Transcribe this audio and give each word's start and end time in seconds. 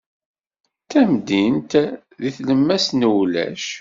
D 0.83 0.87
tamdint 0.91 1.71
deg 2.21 2.33
tlemmast 2.37 2.91
n 2.93 3.01
wulac. 3.09 3.63